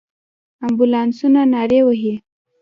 [0.65, 2.15] امبولانسونو نارې وهلې.